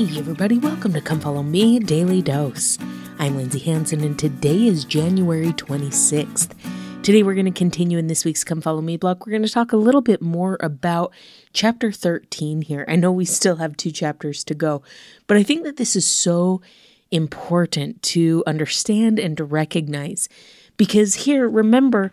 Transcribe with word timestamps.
Hey, 0.00 0.18
everybody, 0.18 0.56
welcome 0.56 0.94
to 0.94 1.02
Come 1.02 1.20
Follow 1.20 1.42
Me 1.42 1.78
Daily 1.78 2.22
Dose. 2.22 2.78
I'm 3.18 3.36
Lindsay 3.36 3.58
Hanson, 3.58 4.02
and 4.02 4.18
today 4.18 4.66
is 4.66 4.86
January 4.86 5.52
26th. 5.52 6.54
Today, 7.02 7.22
we're 7.22 7.34
going 7.34 7.44
to 7.44 7.50
continue 7.50 7.98
in 7.98 8.06
this 8.06 8.24
week's 8.24 8.42
Come 8.42 8.62
Follow 8.62 8.80
Me 8.80 8.96
blog. 8.96 9.20
We're 9.20 9.32
going 9.32 9.42
to 9.42 9.50
talk 9.50 9.74
a 9.74 9.76
little 9.76 10.00
bit 10.00 10.22
more 10.22 10.56
about 10.60 11.12
chapter 11.52 11.92
13 11.92 12.62
here. 12.62 12.86
I 12.88 12.96
know 12.96 13.12
we 13.12 13.26
still 13.26 13.56
have 13.56 13.76
two 13.76 13.90
chapters 13.90 14.42
to 14.44 14.54
go, 14.54 14.82
but 15.26 15.36
I 15.36 15.42
think 15.42 15.64
that 15.64 15.76
this 15.76 15.94
is 15.94 16.08
so 16.08 16.62
important 17.10 18.02
to 18.04 18.42
understand 18.46 19.18
and 19.18 19.36
to 19.36 19.44
recognize 19.44 20.30
because 20.78 21.14
here, 21.26 21.46
remember, 21.46 22.10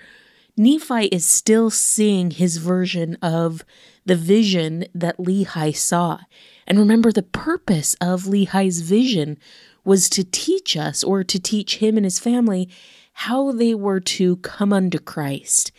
Nephi 0.58 1.06
is 1.06 1.26
still 1.26 1.70
seeing 1.70 2.32
his 2.32 2.58
version 2.58 3.16
of 3.22 3.64
the 4.08 4.16
vision 4.16 4.86
that 4.96 5.18
Lehi 5.18 5.76
saw. 5.76 6.20
And 6.66 6.80
remember, 6.80 7.12
the 7.12 7.24
purpose 7.24 7.96
of 8.02 8.24
Lehi's 8.24 8.82
vision 8.82 9.38
was 9.84 10.10
to 10.10 10.24
teach 10.24 10.76
us, 10.76 11.04
or 11.04 11.24
to 11.24 11.40
teach 11.40 11.78
him 11.78 11.98
and 11.98 12.06
his 12.06 12.20
family, 12.20 12.70
how 13.14 13.52
they 13.52 13.74
were 13.74 14.00
to 14.00 14.38
come 14.38 14.74
unto 14.74 14.98
Christ, 14.98 15.72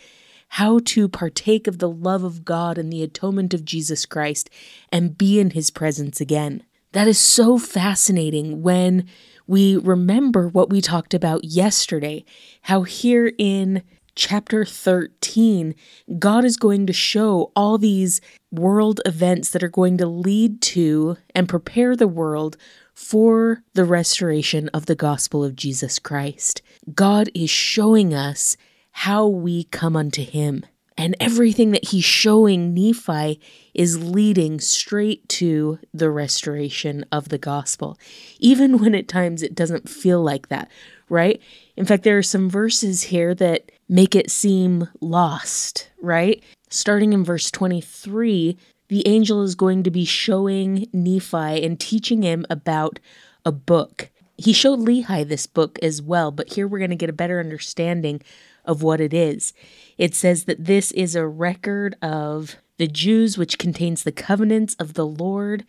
how 0.49 0.79
to 0.85 1.07
partake 1.07 1.67
of 1.67 1.79
the 1.79 1.89
love 1.89 2.23
of 2.23 2.45
God 2.45 2.77
and 2.77 2.91
the 2.91 3.03
atonement 3.03 3.53
of 3.53 3.65
Jesus 3.65 4.05
Christ, 4.05 4.49
and 4.91 5.17
be 5.17 5.39
in 5.39 5.51
his 5.51 5.69
presence 5.71 6.21
again. 6.21 6.63
That 6.91 7.07
is 7.07 7.19
so 7.19 7.57
fascinating 7.57 8.61
when 8.63 9.07
we 9.45 9.77
remember 9.77 10.47
what 10.47 10.69
we 10.69 10.81
talked 10.81 11.13
about 11.13 11.43
yesterday, 11.43 12.25
how 12.63 12.83
here 12.83 13.31
in 13.37 13.83
chapter 14.19 14.65
13, 14.65 15.73
God 16.19 16.43
is 16.43 16.57
going 16.57 16.85
to 16.87 16.93
show 16.93 17.53
all 17.55 17.77
these 17.77 18.19
world 18.51 18.99
events 19.05 19.49
that 19.51 19.63
are 19.63 19.69
going 19.69 19.97
to 19.97 20.05
lead 20.05 20.61
to 20.61 21.15
and 21.33 21.47
prepare 21.47 21.95
the 21.95 22.07
world 22.07 22.57
for 22.93 23.63
the 23.75 23.85
restoration 23.85 24.67
of 24.73 24.87
the 24.87 24.95
gospel 24.95 25.41
of 25.41 25.55
Jesus 25.55 25.99
Christ. 25.99 26.61
God 26.93 27.29
is 27.33 27.49
showing 27.49 28.13
us 28.13 28.57
how 28.91 29.25
we 29.25 29.63
come 29.63 29.95
unto 29.95 30.23
Him. 30.23 30.65
And 30.97 31.15
everything 31.21 31.71
that 31.71 31.87
he's 31.87 32.03
showing 32.03 32.73
Nephi 32.73 33.39
is 33.73 34.03
leading 34.03 34.59
straight 34.59 35.29
to 35.29 35.79
the 35.93 36.09
restoration 36.09 37.05
of 37.09 37.29
the 37.29 37.37
gospel, 37.37 37.97
even 38.37 38.79
when 38.79 38.93
at 38.93 39.07
times 39.07 39.41
it 39.41 39.55
doesn't 39.55 39.87
feel 39.87 40.21
like 40.21 40.49
that, 40.49 40.69
right? 41.07 41.41
In 41.77 41.85
fact, 41.85 42.03
there 42.03 42.17
are 42.17 42.21
some 42.21 42.49
verses 42.49 43.03
here 43.03 43.33
that 43.35 43.71
make 43.89 44.15
it 44.15 44.29
seem 44.29 44.87
lost, 45.01 45.89
right? 46.01 46.43
Starting 46.69 47.11
in 47.11 47.23
verse 47.23 47.49
23, 47.49 48.57
the 48.87 49.07
angel 49.07 49.41
is 49.41 49.55
going 49.55 49.83
to 49.83 49.91
be 49.91 50.05
showing 50.05 50.87
Nephi 50.93 51.65
and 51.65 51.79
teaching 51.79 52.21
him 52.21 52.45
about 52.49 52.99
a 53.43 53.51
book. 53.51 54.11
He 54.37 54.53
showed 54.53 54.79
Lehi 54.79 55.27
this 55.27 55.47
book 55.47 55.79
as 55.81 56.01
well, 56.01 56.31
but 56.31 56.53
here 56.53 56.67
we're 56.67 56.79
going 56.79 56.91
to 56.91 56.95
get 56.95 57.09
a 57.09 57.13
better 57.13 57.39
understanding 57.39 58.21
of 58.63 58.83
what 58.83 59.01
it 59.01 59.13
is. 59.13 59.53
It 59.97 60.13
says 60.15 60.45
that 60.45 60.65
this 60.65 60.91
is 60.91 61.15
a 61.15 61.27
record 61.27 61.95
of 62.01 62.55
the 62.77 62.87
Jews, 62.87 63.37
which 63.37 63.57
contains 63.57 64.03
the 64.03 64.11
covenants 64.11 64.75
of 64.75 64.93
the 64.93 65.05
Lord. 65.05 65.65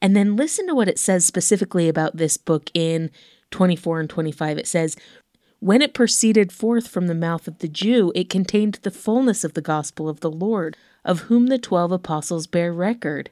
And 0.00 0.16
then 0.16 0.36
listen 0.36 0.66
to 0.68 0.74
what 0.74 0.88
it 0.88 0.98
says 0.98 1.26
specifically 1.26 1.88
about 1.88 2.16
this 2.16 2.36
book 2.36 2.70
in 2.72 3.10
24 3.50 4.00
and 4.00 4.10
25. 4.10 4.58
It 4.58 4.66
says, 4.66 4.96
When 5.64 5.80
it 5.80 5.94
proceeded 5.94 6.52
forth 6.52 6.88
from 6.88 7.06
the 7.06 7.14
mouth 7.14 7.48
of 7.48 7.60
the 7.60 7.68
Jew, 7.68 8.12
it 8.14 8.28
contained 8.28 8.80
the 8.82 8.90
fullness 8.90 9.44
of 9.44 9.54
the 9.54 9.62
gospel 9.62 10.10
of 10.10 10.20
the 10.20 10.30
Lord, 10.30 10.76
of 11.06 11.20
whom 11.20 11.46
the 11.46 11.56
twelve 11.56 11.90
apostles 11.90 12.46
bear 12.46 12.70
record. 12.70 13.30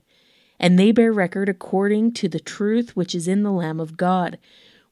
And 0.58 0.78
they 0.78 0.92
bear 0.92 1.12
record 1.12 1.50
according 1.50 2.12
to 2.12 2.30
the 2.30 2.40
truth 2.40 2.96
which 2.96 3.14
is 3.14 3.28
in 3.28 3.42
the 3.42 3.52
Lamb 3.52 3.78
of 3.78 3.98
God. 3.98 4.38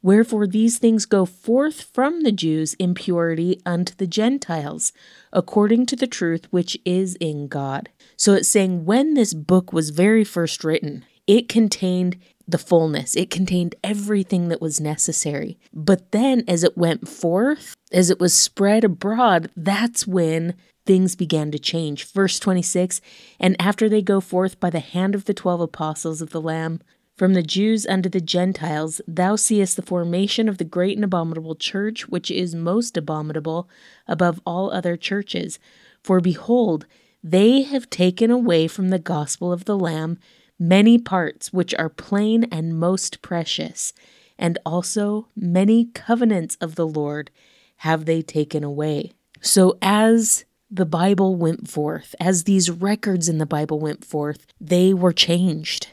Wherefore 0.02 0.46
these 0.46 0.78
things 0.78 1.06
go 1.06 1.24
forth 1.24 1.80
from 1.80 2.24
the 2.24 2.32
Jews 2.32 2.74
in 2.74 2.92
purity 2.92 3.62
unto 3.64 3.94
the 3.94 4.06
Gentiles, 4.06 4.92
according 5.32 5.86
to 5.86 5.96
the 5.96 6.06
truth 6.06 6.46
which 6.50 6.76
is 6.84 7.14
in 7.20 7.48
God. 7.48 7.88
So 8.18 8.34
it's 8.34 8.48
saying 8.48 8.84
when 8.84 9.14
this 9.14 9.32
book 9.32 9.72
was 9.72 9.88
very 9.88 10.24
first 10.24 10.62
written, 10.62 11.06
it 11.26 11.48
contained 11.48 12.18
the 12.50 12.58
fullness, 12.58 13.16
it 13.16 13.30
contained 13.30 13.74
everything 13.82 14.48
that 14.48 14.60
was 14.60 14.80
necessary. 14.80 15.58
But 15.72 16.12
then 16.12 16.44
as 16.46 16.64
it 16.64 16.76
went 16.76 17.08
forth, 17.08 17.74
as 17.92 18.10
it 18.10 18.20
was 18.20 18.34
spread 18.34 18.84
abroad, 18.84 19.50
that's 19.56 20.06
when 20.06 20.54
things 20.86 21.14
began 21.16 21.50
to 21.50 21.58
change. 21.58 22.10
Verse 22.12 22.38
26 22.38 23.00
And 23.38 23.56
after 23.60 23.88
they 23.88 24.02
go 24.02 24.20
forth 24.20 24.58
by 24.60 24.70
the 24.70 24.80
hand 24.80 25.14
of 25.14 25.24
the 25.26 25.34
twelve 25.34 25.60
apostles 25.60 26.20
of 26.20 26.30
the 26.30 26.40
Lamb, 26.40 26.80
from 27.16 27.34
the 27.34 27.42
Jews 27.42 27.86
unto 27.86 28.08
the 28.08 28.20
Gentiles, 28.22 29.02
thou 29.06 29.36
seest 29.36 29.76
the 29.76 29.82
formation 29.82 30.48
of 30.48 30.56
the 30.56 30.64
great 30.64 30.96
and 30.96 31.04
abominable 31.04 31.54
church, 31.54 32.08
which 32.08 32.30
is 32.30 32.54
most 32.54 32.96
abominable 32.96 33.68
above 34.08 34.40
all 34.46 34.70
other 34.70 34.96
churches. 34.96 35.58
For 36.02 36.20
behold, 36.20 36.86
they 37.22 37.60
have 37.60 37.90
taken 37.90 38.30
away 38.30 38.68
from 38.68 38.88
the 38.88 38.98
gospel 38.98 39.52
of 39.52 39.66
the 39.66 39.76
Lamb 39.76 40.18
many 40.60 40.98
parts 40.98 41.52
which 41.52 41.74
are 41.74 41.88
plain 41.88 42.44
and 42.52 42.78
most 42.78 43.20
precious, 43.22 43.92
and 44.38 44.58
also 44.64 45.26
many 45.34 45.86
covenants 45.86 46.56
of 46.60 46.76
the 46.76 46.86
Lord 46.86 47.32
have 47.78 48.04
they 48.04 48.22
taken 48.22 48.62
away. 48.62 49.10
So, 49.40 49.76
as 49.82 50.44
the 50.70 50.86
Bible 50.86 51.34
went 51.34 51.68
forth, 51.68 52.14
as 52.20 52.44
these 52.44 52.70
records 52.70 53.28
in 53.28 53.38
the 53.38 53.46
Bible 53.46 53.80
went 53.80 54.04
forth, 54.04 54.46
they 54.60 54.94
were 54.94 55.12
changed 55.12 55.88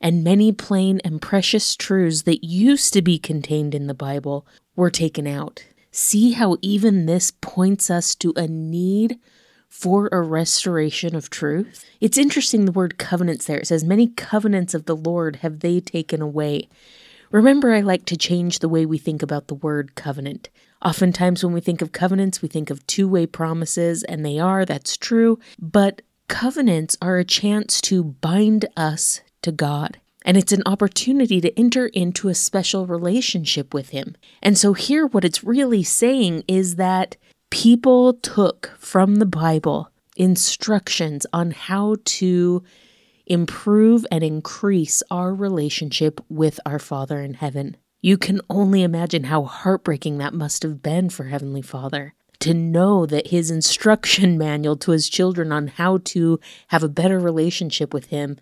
and 0.00 0.22
many 0.22 0.52
plain 0.52 1.00
and 1.04 1.22
precious 1.22 1.74
truths 1.74 2.22
that 2.22 2.44
used 2.44 2.92
to 2.92 3.02
be 3.02 3.18
contained 3.18 3.74
in 3.74 3.86
the 3.86 3.94
Bible 3.94 4.46
were 4.74 4.90
taken 4.90 5.26
out. 5.26 5.64
See 5.90 6.32
how 6.32 6.58
even 6.60 7.06
this 7.06 7.32
points 7.40 7.90
us 7.90 8.14
to 8.16 8.32
a 8.36 8.46
need 8.46 9.18
for 9.68 10.08
a 10.12 10.20
restoration 10.20 11.14
of 11.14 11.30
truth? 11.30 11.84
It's 12.00 12.18
interesting 12.18 12.64
the 12.64 12.72
word 12.72 12.98
covenants 12.98 13.46
there. 13.46 13.58
It 13.58 13.66
says, 13.66 13.84
Many 13.84 14.08
covenants 14.08 14.74
of 14.74 14.86
the 14.86 14.96
Lord 14.96 15.36
have 15.36 15.60
they 15.60 15.80
taken 15.80 16.22
away. 16.22 16.68
Remember, 17.30 17.72
I 17.72 17.80
like 17.80 18.04
to 18.06 18.16
change 18.16 18.60
the 18.60 18.68
way 18.68 18.86
we 18.86 18.98
think 18.98 19.22
about 19.22 19.48
the 19.48 19.54
word 19.54 19.94
covenant. 19.94 20.48
Oftentimes, 20.82 21.44
when 21.44 21.52
we 21.52 21.60
think 21.60 21.82
of 21.82 21.92
covenants, 21.92 22.42
we 22.42 22.48
think 22.48 22.70
of 22.70 22.86
two 22.86 23.08
way 23.08 23.26
promises, 23.26 24.02
and 24.04 24.24
they 24.24 24.38
are, 24.38 24.64
that's 24.64 24.96
true. 24.96 25.38
But 25.58 26.02
covenants 26.28 26.96
are 27.00 27.18
a 27.18 27.24
chance 27.24 27.80
to 27.82 28.04
bind 28.04 28.66
us 28.76 29.20
to 29.42 29.52
God. 29.52 29.98
And 30.22 30.36
it's 30.36 30.52
an 30.52 30.62
opportunity 30.66 31.40
to 31.40 31.56
enter 31.58 31.86
into 31.86 32.28
a 32.28 32.34
special 32.34 32.86
relationship 32.86 33.72
with 33.72 33.90
Him. 33.90 34.16
And 34.42 34.58
so, 34.58 34.72
here, 34.72 35.06
what 35.06 35.24
it's 35.24 35.44
really 35.44 35.82
saying 35.82 36.44
is 36.48 36.76
that 36.76 37.16
people 37.50 38.14
took 38.14 38.72
from 38.78 39.16
the 39.16 39.26
Bible 39.26 39.90
instructions 40.16 41.26
on 41.32 41.50
how 41.50 41.96
to 42.04 42.62
improve 43.26 44.06
and 44.10 44.22
increase 44.22 45.02
our 45.10 45.34
relationship 45.34 46.20
with 46.28 46.58
our 46.64 46.78
Father 46.78 47.20
in 47.20 47.34
heaven. 47.34 47.76
You 48.00 48.16
can 48.16 48.40
only 48.48 48.82
imagine 48.82 49.24
how 49.24 49.44
heartbreaking 49.44 50.18
that 50.18 50.32
must 50.32 50.62
have 50.62 50.82
been 50.82 51.10
for 51.10 51.24
Heavenly 51.24 51.62
Father 51.62 52.14
to 52.40 52.54
know 52.54 53.06
that 53.06 53.28
his 53.28 53.50
instruction 53.50 54.38
manual 54.38 54.76
to 54.76 54.92
his 54.92 55.08
children 55.08 55.52
on 55.52 55.68
how 55.68 55.98
to 55.98 56.38
have 56.68 56.82
a 56.82 56.88
better 56.88 57.18
relationship 57.18 57.92
with 57.92 58.06
him 58.06 58.38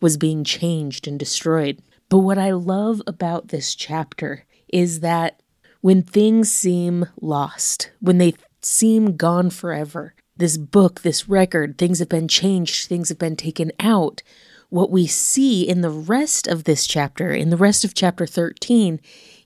was 0.00 0.16
being 0.16 0.44
changed 0.44 1.08
and 1.08 1.18
destroyed. 1.18 1.80
But 2.08 2.18
what 2.18 2.38
I 2.38 2.52
love 2.52 3.02
about 3.06 3.48
this 3.48 3.74
chapter 3.74 4.44
is 4.68 5.00
that 5.00 5.42
when 5.80 6.02
things 6.02 6.50
seem 6.50 7.06
lost, 7.20 7.90
when 8.00 8.18
they 8.18 8.34
seem 8.60 9.16
gone 9.16 9.50
forever, 9.50 10.14
this 10.36 10.56
book, 10.56 11.02
this 11.02 11.28
record, 11.28 11.76
things 11.78 11.98
have 11.98 12.08
been 12.08 12.28
changed, 12.28 12.88
things 12.88 13.08
have 13.08 13.18
been 13.18 13.36
taken 13.36 13.72
out. 13.80 14.22
What 14.70 14.90
we 14.90 15.06
see 15.06 15.68
in 15.68 15.80
the 15.80 15.90
rest 15.90 16.46
of 16.46 16.64
this 16.64 16.86
chapter, 16.86 17.30
in 17.30 17.50
the 17.50 17.56
rest 17.56 17.84
of 17.84 17.94
chapter 17.94 18.26
13, 18.26 19.00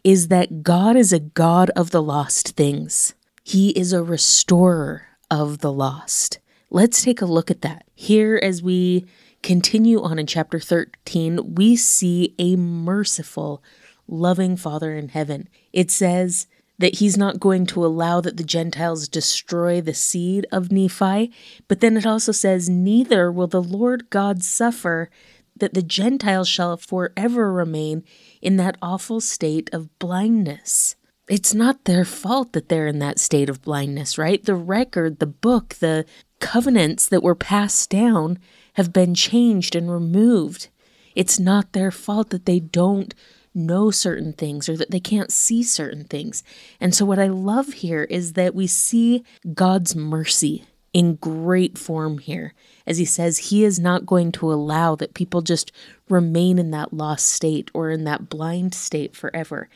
is 0.05 0.29
that 0.29 0.63
God 0.63 0.97
is 0.97 1.13
a 1.13 1.21
God 1.21 1.71
of 1.71 1.91
the 1.91 2.03
lost 2.03 2.57
things. 2.57 3.15
He 3.45 3.71
is 3.71 3.93
a 3.93 4.03
restorer 4.03 5.07
of 5.31 5.59
the 5.59 5.73
lost. 5.73 6.39
Let's 6.71 7.03
take 7.03 7.21
a 7.21 7.27
look 7.27 7.51
at 7.51 7.63
that. 7.63 7.85
Here, 7.95 8.39
as 8.43 8.63
we 8.63 9.07
continue 9.43 10.03
on 10.03 10.19
in 10.19 10.27
chapter 10.27 10.59
13, 10.59 11.55
we 11.55 11.77
see 11.77 12.35
a 12.39 12.57
merciful, 12.57 13.63
loving 14.07 14.57
Father 14.57 14.95
in 14.95 15.09
heaven. 15.09 15.49
It 15.73 15.91
says 15.91 16.47
that 16.79 16.97
he's 16.97 17.17
not 17.17 17.41
going 17.41 17.67
to 17.67 17.85
allow 17.85 18.21
that 18.21 18.37
the 18.37 18.45
Gentiles 18.45 19.09
destroy 19.09 19.81
the 19.81 19.95
seed 19.95 20.47
of 20.51 20.73
Nephi, 20.73 21.31
but 21.69 21.81
then 21.81 21.97
it 21.97 22.07
also 22.07 22.33
says, 22.33 22.69
Neither 22.69 23.31
will 23.31 23.47
the 23.47 23.63
Lord 23.63 24.11
God 24.11 24.43
suffer 24.43 25.11
that 25.57 25.75
the 25.75 25.83
Gentiles 25.83 26.49
shall 26.49 26.77
forever 26.77 27.53
remain 27.53 28.05
in 28.41 28.57
that 28.57 28.77
awful 28.83 29.21
state 29.21 29.71
of 29.73 29.97
blindness. 29.99 30.97
It's 31.29 31.55
not 31.55 31.85
their 31.85 32.05
fault 32.05 32.53
that 32.53 32.69
they're 32.69 32.89
in 32.89 32.99
that 32.99 33.19
state 33.19 33.49
of 33.49 33.63
blindness, 33.63 34.19
right? 34.19 34.45
The 34.45 34.55
record, 34.55 35.19
the 35.19 35.27
book, 35.27 35.75
the 35.75 36.05
covenants 36.41 37.09
that 37.09 37.23
were 37.23 37.37
passed 37.37 37.91
down 37.91 38.39
have 38.75 38.93
been 38.93 39.15
changed 39.15 39.77
and 39.77 39.91
removed. 39.91 40.69
It's 41.15 41.39
not 41.39 41.73
their 41.73 41.91
fault 41.91 42.31
that 42.31 42.47
they 42.47 42.59
don't 42.59 43.15
know 43.55 43.91
certain 43.91 44.33
things 44.33 44.69
or 44.69 44.77
that 44.77 44.91
they 44.91 45.01
can't 45.01 45.33
see 45.33 45.63
certain 45.63 46.05
things. 46.05 46.43
And 46.81 46.95
so, 46.95 47.05
what 47.05 47.19
I 47.19 47.29
love 47.29 47.73
here 47.75 48.05
is 48.05 48.35
that 48.35 48.55
we 48.55 48.67
see 48.67 49.25
God's 49.55 49.95
mercy 49.95 50.65
in 50.93 51.17
great 51.17 51.79
form 51.79 52.19
here. 52.19 52.55
As 52.87 52.99
he 52.99 53.05
says, 53.05 53.39
he 53.39 53.65
is 53.65 53.79
not 53.79 54.07
going 54.07 54.33
to 54.33 54.53
allow 54.53 54.95
that 54.97 55.15
people 55.15 55.41
just 55.41 55.73
remain 56.09 56.59
in 56.59 56.71
that 56.73 56.93
lost 56.93 57.29
state 57.29 57.71
or 57.73 57.91
in 57.91 58.05
that 58.05 58.29
blind 58.29 58.75
state 58.75 59.17
forever. 59.17 59.69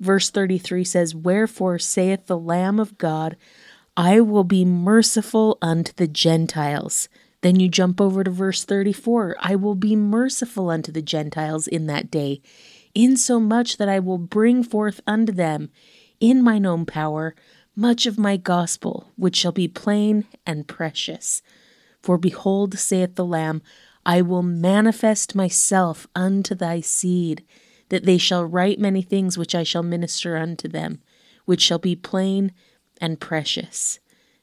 Verse 0.00 0.30
33 0.30 0.84
says, 0.84 1.14
Wherefore 1.14 1.78
saith 1.78 2.26
the 2.26 2.38
Lamb 2.38 2.80
of 2.80 2.98
God, 2.98 3.36
I 3.96 4.20
will 4.20 4.44
be 4.44 4.64
merciful 4.64 5.58
unto 5.60 5.92
the 5.92 6.08
Gentiles. 6.08 7.08
Then 7.42 7.60
you 7.60 7.68
jump 7.68 8.00
over 8.00 8.24
to 8.24 8.30
verse 8.30 8.64
34 8.64 9.36
I 9.40 9.56
will 9.56 9.74
be 9.74 9.94
merciful 9.94 10.70
unto 10.70 10.90
the 10.90 11.02
Gentiles 11.02 11.66
in 11.66 11.86
that 11.86 12.10
day, 12.10 12.40
insomuch 12.94 13.76
that 13.76 13.88
I 13.88 13.98
will 13.98 14.18
bring 14.18 14.62
forth 14.62 15.00
unto 15.06 15.32
them 15.32 15.70
in 16.20 16.42
mine 16.42 16.66
own 16.66 16.86
power 16.86 17.34
much 17.74 18.06
of 18.06 18.18
my 18.18 18.36
gospel, 18.36 19.10
which 19.16 19.36
shall 19.36 19.52
be 19.52 19.68
plain 19.68 20.26
and 20.46 20.68
precious. 20.68 21.42
For 22.02 22.18
behold, 22.18 22.78
saith 22.78 23.14
the 23.14 23.24
Lamb, 23.24 23.62
I 24.04 24.20
will 24.20 24.42
manifest 24.42 25.34
myself 25.34 26.06
unto 26.14 26.54
thy 26.54 26.80
seed, 26.80 27.44
that 27.88 28.04
they 28.04 28.18
shall 28.18 28.44
write 28.44 28.78
many 28.78 29.02
things 29.02 29.38
which 29.38 29.54
I 29.54 29.62
shall 29.62 29.82
minister 29.82 30.36
unto 30.36 30.68
them, 30.68 31.00
which 31.44 31.62
shall 31.62 31.78
be 31.78 31.96
plain 31.96 32.52
and 33.00 33.20
precious. 33.20 34.00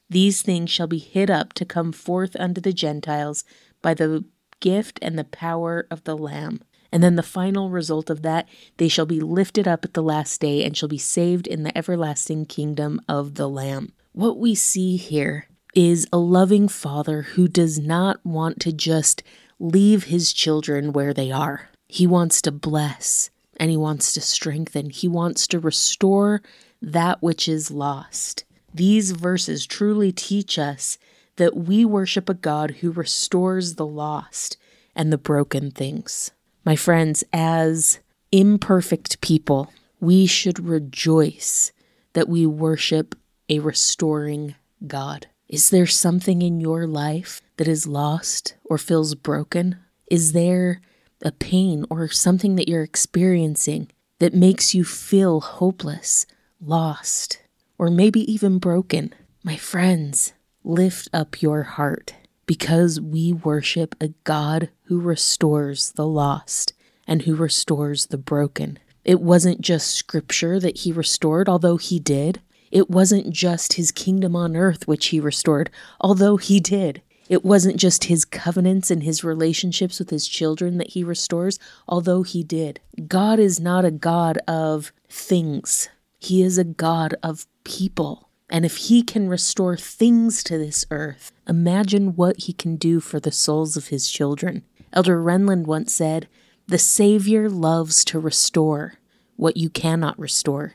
These 0.08 0.42
things 0.42 0.70
shall 0.70 0.86
be 0.86 0.98
hid 0.98 1.30
up 1.30 1.52
to 1.54 1.64
come 1.64 1.92
forth 1.92 2.34
unto 2.36 2.60
the 2.60 2.72
Gentiles 2.72 3.44
by 3.82 3.94
the 3.94 4.24
gift 4.60 4.98
and 5.02 5.18
the 5.18 5.24
power 5.24 5.86
of 5.90 6.04
the 6.04 6.16
Lamb. 6.16 6.62
And 6.92 7.02
then 7.02 7.16
the 7.16 7.22
final 7.22 7.70
result 7.70 8.10
of 8.10 8.22
that, 8.22 8.48
they 8.76 8.88
shall 8.88 9.06
be 9.06 9.20
lifted 9.20 9.68
up 9.68 9.84
at 9.84 9.94
the 9.94 10.02
last 10.02 10.40
day 10.40 10.64
and 10.64 10.76
shall 10.76 10.88
be 10.88 10.98
saved 10.98 11.46
in 11.46 11.62
the 11.62 11.76
everlasting 11.76 12.46
kingdom 12.46 13.00
of 13.08 13.34
the 13.34 13.48
Lamb. 13.48 13.92
What 14.12 14.38
we 14.38 14.54
see 14.54 14.96
here 14.96 15.46
is 15.74 16.06
a 16.12 16.18
loving 16.18 16.68
father 16.68 17.22
who 17.22 17.46
does 17.46 17.78
not 17.78 18.24
want 18.24 18.60
to 18.60 18.72
just 18.72 19.22
leave 19.60 20.04
his 20.04 20.32
children 20.32 20.92
where 20.92 21.14
they 21.14 21.30
are. 21.30 21.68
He 21.86 22.06
wants 22.06 22.42
to 22.42 22.52
bless 22.52 23.30
and 23.56 23.70
he 23.70 23.76
wants 23.76 24.12
to 24.14 24.20
strengthen. 24.20 24.90
He 24.90 25.06
wants 25.06 25.46
to 25.48 25.60
restore 25.60 26.42
that 26.82 27.22
which 27.22 27.48
is 27.48 27.70
lost. 27.70 28.44
These 28.72 29.12
verses 29.12 29.66
truly 29.66 30.12
teach 30.12 30.58
us 30.58 30.98
that 31.36 31.56
we 31.56 31.84
worship 31.84 32.28
a 32.28 32.34
God 32.34 32.70
who 32.80 32.90
restores 32.90 33.74
the 33.74 33.86
lost 33.86 34.56
and 34.94 35.12
the 35.12 35.18
broken 35.18 35.70
things. 35.70 36.32
My 36.64 36.76
friends, 36.76 37.24
as 37.32 38.00
imperfect 38.30 39.20
people, 39.20 39.72
we 39.98 40.26
should 40.26 40.60
rejoice 40.60 41.72
that 42.12 42.28
we 42.28 42.44
worship 42.44 43.14
a 43.48 43.60
restoring 43.60 44.54
God. 44.86 45.26
Is 45.48 45.70
there 45.70 45.86
something 45.86 46.42
in 46.42 46.60
your 46.60 46.86
life 46.86 47.40
that 47.56 47.66
is 47.66 47.86
lost 47.86 48.54
or 48.64 48.78
feels 48.78 49.14
broken? 49.14 49.78
Is 50.10 50.32
there 50.32 50.80
a 51.22 51.32
pain 51.32 51.84
or 51.90 52.08
something 52.08 52.56
that 52.56 52.68
you're 52.68 52.82
experiencing 52.82 53.90
that 54.18 54.34
makes 54.34 54.74
you 54.74 54.84
feel 54.84 55.40
hopeless, 55.40 56.26
lost, 56.60 57.42
or 57.78 57.90
maybe 57.90 58.30
even 58.30 58.58
broken? 58.58 59.14
My 59.42 59.56
friends, 59.56 60.34
lift 60.62 61.08
up 61.12 61.40
your 61.40 61.62
heart 61.62 62.14
because 62.50 63.00
we 63.00 63.32
worship 63.32 63.94
a 64.00 64.08
God 64.24 64.70
who 64.86 64.98
restores 65.00 65.92
the 65.92 66.04
lost 66.04 66.72
and 67.06 67.22
who 67.22 67.36
restores 67.36 68.06
the 68.06 68.18
broken. 68.18 68.76
It 69.04 69.20
wasn't 69.20 69.60
just 69.60 69.94
scripture 69.94 70.58
that 70.58 70.78
he 70.78 70.90
restored, 70.90 71.48
although 71.48 71.76
he 71.76 72.00
did. 72.00 72.40
It 72.72 72.90
wasn't 72.90 73.30
just 73.30 73.74
his 73.74 73.92
kingdom 73.92 74.34
on 74.34 74.56
earth 74.56 74.88
which 74.88 75.06
he 75.06 75.20
restored, 75.20 75.70
although 76.00 76.38
he 76.38 76.58
did. 76.58 77.02
It 77.28 77.44
wasn't 77.44 77.76
just 77.76 78.06
his 78.06 78.24
covenants 78.24 78.90
and 78.90 79.04
his 79.04 79.22
relationships 79.22 80.00
with 80.00 80.10
his 80.10 80.26
children 80.26 80.78
that 80.78 80.90
he 80.90 81.04
restores, 81.04 81.60
although 81.86 82.24
he 82.24 82.42
did. 82.42 82.80
God 83.06 83.38
is 83.38 83.60
not 83.60 83.84
a 83.84 83.92
God 83.92 84.38
of 84.48 84.90
things, 85.08 85.88
he 86.18 86.42
is 86.42 86.58
a 86.58 86.64
God 86.64 87.14
of 87.22 87.46
people. 87.62 88.28
And 88.50 88.64
if 88.64 88.76
he 88.76 89.02
can 89.02 89.28
restore 89.28 89.76
things 89.76 90.42
to 90.44 90.58
this 90.58 90.84
earth, 90.90 91.32
imagine 91.48 92.16
what 92.16 92.42
he 92.42 92.52
can 92.52 92.76
do 92.76 92.98
for 92.98 93.20
the 93.20 93.30
souls 93.30 93.76
of 93.76 93.88
his 93.88 94.10
children. 94.10 94.64
Elder 94.92 95.22
Renlund 95.22 95.66
once 95.66 95.94
said, 95.94 96.28
The 96.66 96.78
Savior 96.78 97.48
loves 97.48 98.04
to 98.06 98.18
restore 98.18 98.94
what 99.36 99.56
you 99.56 99.70
cannot 99.70 100.18
restore. 100.18 100.74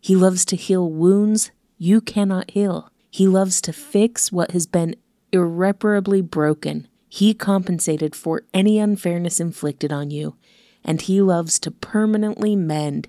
He 0.00 0.16
loves 0.16 0.44
to 0.46 0.56
heal 0.56 0.90
wounds 0.90 1.52
you 1.78 2.00
cannot 2.00 2.50
heal. 2.50 2.90
He 3.10 3.26
loves 3.26 3.60
to 3.62 3.72
fix 3.72 4.32
what 4.32 4.50
has 4.50 4.66
been 4.66 4.96
irreparably 5.32 6.20
broken. 6.20 6.88
He 7.08 7.34
compensated 7.34 8.16
for 8.16 8.42
any 8.52 8.78
unfairness 8.78 9.38
inflicted 9.38 9.92
on 9.92 10.10
you, 10.10 10.36
and 10.84 11.00
he 11.00 11.20
loves 11.20 11.58
to 11.60 11.70
permanently 11.70 12.56
mend 12.56 13.08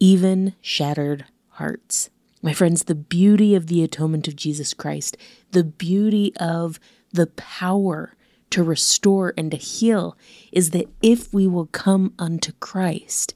even 0.00 0.54
shattered 0.60 1.26
hearts. 1.50 2.10
My 2.44 2.52
friends, 2.52 2.84
the 2.84 2.94
beauty 2.94 3.54
of 3.54 3.68
the 3.68 3.82
atonement 3.82 4.28
of 4.28 4.36
Jesus 4.36 4.74
Christ, 4.74 5.16
the 5.52 5.64
beauty 5.64 6.30
of 6.36 6.78
the 7.10 7.28
power 7.28 8.16
to 8.50 8.62
restore 8.62 9.32
and 9.38 9.50
to 9.50 9.56
heal 9.56 10.14
is 10.52 10.68
that 10.72 10.90
if 11.00 11.32
we 11.32 11.46
will 11.46 11.64
come 11.64 12.12
unto 12.18 12.52
Christ, 12.60 13.34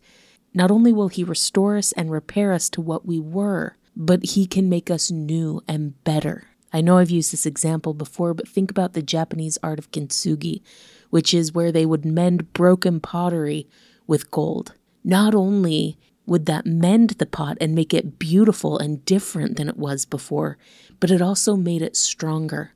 not 0.52 0.70
only 0.70 0.92
will 0.92 1.08
He 1.08 1.24
restore 1.24 1.78
us 1.78 1.92
and 1.92 2.10
repair 2.10 2.52
us 2.52 2.68
to 2.68 2.82
what 2.82 3.06
we 3.06 3.18
were, 3.18 3.76
but 3.96 4.26
He 4.26 4.44
can 4.44 4.68
make 4.68 4.90
us 4.90 5.10
new 5.10 5.62
and 5.66 6.04
better. 6.04 6.48
I 6.70 6.82
know 6.82 6.98
I've 6.98 7.08
used 7.08 7.32
this 7.32 7.46
example 7.46 7.94
before, 7.94 8.34
but 8.34 8.46
think 8.46 8.70
about 8.70 8.92
the 8.92 9.00
Japanese 9.00 9.56
art 9.62 9.78
of 9.78 9.90
kintsugi, 9.90 10.60
which 11.08 11.32
is 11.32 11.54
where 11.54 11.72
they 11.72 11.86
would 11.86 12.04
mend 12.04 12.52
broken 12.52 13.00
pottery 13.00 13.70
with 14.06 14.30
gold. 14.30 14.74
Not 15.02 15.34
only 15.34 15.96
would 16.28 16.46
that 16.46 16.66
mend 16.66 17.10
the 17.10 17.26
pot 17.26 17.56
and 17.60 17.74
make 17.74 17.94
it 17.94 18.18
beautiful 18.18 18.78
and 18.78 19.04
different 19.04 19.56
than 19.56 19.68
it 19.68 19.76
was 19.76 20.04
before, 20.04 20.58
but 21.00 21.10
it 21.10 21.22
also 21.22 21.56
made 21.56 21.82
it 21.82 21.96
stronger 21.96 22.72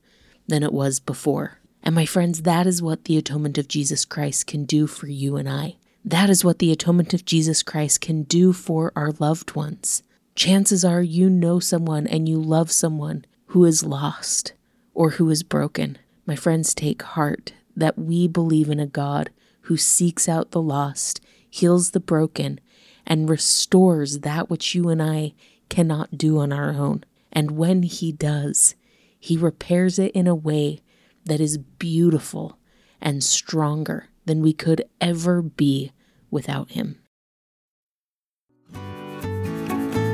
than 0.49 0.63
it 0.63 0.73
was 0.73 0.99
before. 0.99 1.59
And 1.83 1.95
my 1.95 2.07
friends, 2.07 2.43
that 2.43 2.67
is 2.67 2.83
what 2.83 3.05
the 3.05 3.19
atonement 3.19 3.59
of 3.59 3.69
Jesus 3.69 4.05
Christ 4.05 4.47
can 4.47 4.65
do 4.65 4.87
for 4.87 5.09
you 5.09 5.37
and 5.37 5.49
I. 5.49 5.77
That 6.05 6.31
is 6.31 6.45
what 6.45 6.59
the 6.59 6.73
atonement 6.73 7.15
of 7.15 7.25
Jesus 7.25 7.63
Christ 7.63 8.01
can 8.01 8.23
do 8.25 8.53
for 8.53 8.93
our 8.97 9.13
loved 9.13 9.55
ones. 9.55 10.03
Chances 10.35 10.85
are 10.85 11.03
you 11.03 11.29
know 11.29 11.61
someone 11.61 12.07
and 12.07 12.29
you 12.29 12.41
love 12.41 12.73
someone 12.73 13.25
who 13.47 13.65
is 13.65 13.85
lost 13.85 14.55
or 14.95 15.11
who 15.11 15.29
is 15.31 15.43
broken. 15.43 15.99
My 16.25 16.37
friends, 16.37 16.75
take 16.75 17.03
heart 17.03 17.53
that 17.77 17.99
we 17.99 18.27
believe 18.29 18.71
in 18.71 18.81
a 18.81 18.87
God 18.87 19.31
who 19.63 19.77
seeks 19.77 20.29
out 20.29 20.51
the 20.51 20.63
lost, 20.63 21.21
heals 21.49 21.91
the 21.91 22.01
broken, 22.01 22.61
and 23.07 23.29
restores 23.29 24.21
that 24.21 24.49
which 24.51 24.75
you 24.75 24.89
and 24.89 25.03
I 25.03 25.35
cannot 25.69 26.19
do 26.19 26.39
on 26.39 26.53
our 26.53 26.71
own. 26.71 27.05
And 27.33 27.53
when 27.53 27.83
He 27.83 28.13
does, 28.13 28.75
He 29.19 29.37
repairs 29.37 29.99
it 29.99 30.13
in 30.13 30.27
a 30.27 30.35
way 30.35 30.81
that 31.25 31.41
is 31.41 31.59
beautiful 31.59 32.59
and 33.01 33.23
stronger 33.23 34.09
than 34.25 34.43
we 34.43 34.53
could 34.53 34.85
ever 35.01 35.43
be 35.43 35.93
without 36.31 36.73
Him. 36.73 36.99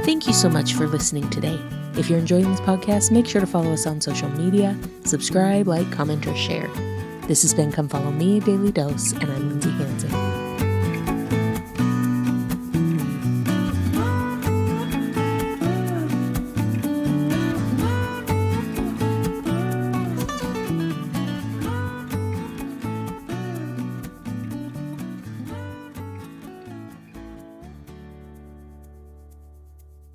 Thank 0.05 0.27
you 0.27 0.33
so 0.33 0.49
much 0.49 0.75
for 0.75 0.87
listening 0.87 1.29
today. 1.31 1.61
If 1.95 2.09
you're 2.09 2.19
enjoying 2.19 2.51
this 2.51 2.61
podcast, 2.61 3.11
make 3.11 3.27
sure 3.27 3.41
to 3.41 3.47
follow 3.47 3.73
us 3.73 3.87
on 3.87 4.01
social 4.01 4.29
media, 4.31 4.79
subscribe, 5.05 5.67
like, 5.67 5.91
comment, 5.91 6.27
or 6.27 6.35
share. 6.37 6.69
This 7.27 7.43
has 7.43 7.53
been 7.53 7.71
Come 7.73 7.89
Follow 7.89 8.13
Me 8.13 8.41
Daily 8.41 8.73
Dose, 8.73 9.13
and 9.13 9.25
I'm 9.25 9.51
Lindsay 9.51 9.71
Hanson. 9.71 10.38